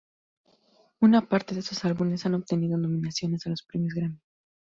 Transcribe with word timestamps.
Una 1.01 1.21
parte 1.29 1.53
de 1.53 1.59
estos 1.59 1.85
álbumes 1.85 2.25
han 2.25 2.33
obtenido 2.33 2.75
nominaciones 2.75 3.45
a 3.45 3.51
los 3.51 3.61
Premios 3.61 3.93
Grammy. 3.93 4.19